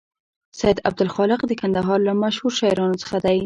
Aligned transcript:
سید 0.59 0.77
عبدالخالق 0.89 1.39
د 1.47 1.51
کندهار 1.61 1.99
له 2.07 2.13
مشهور 2.23 2.51
شاعرانو 2.59 3.01
څخه 3.03 3.17
دی. 3.25 3.37